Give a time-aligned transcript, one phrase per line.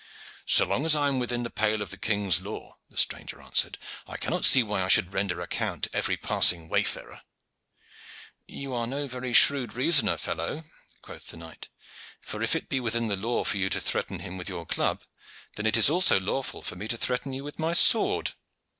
[0.47, 3.77] "So long as I am within the pale of the king's law," the stranger answered,
[4.07, 7.21] "I cannot see why I should render account to every passing wayfarer."
[8.47, 10.63] "You are no very shrewd reasoner, fellow,"
[11.03, 11.67] quoth the knight;
[12.19, 15.03] "for if it be within the law for you to threaten him with your club,
[15.55, 18.33] then it is also lawful for me to threaten you with my sword."